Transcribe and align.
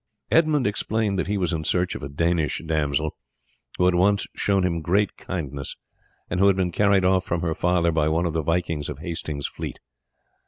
Edmund 0.31 0.65
explained 0.65 1.19
that 1.19 1.27
he 1.27 1.37
was 1.37 1.53
in 1.53 1.63
search 1.63 1.93
of 1.93 2.01
a 2.01 2.09
Danish 2.09 2.59
damsel 2.65 3.15
who 3.77 3.85
had 3.85 3.93
once 3.93 4.25
shown 4.33 4.63
him 4.65 4.81
great 4.81 5.15
kindness, 5.15 5.75
and 6.27 6.39
who 6.39 6.47
had 6.47 6.55
been 6.55 6.71
carried 6.71 7.05
off 7.05 7.23
from 7.23 7.41
her 7.41 7.53
father 7.53 7.91
by 7.91 8.07
one 8.09 8.25
of 8.25 8.33
the 8.33 8.41
vikings 8.41 8.89
of 8.89 8.97
Hasting's 8.97 9.45
fleet. 9.45 9.77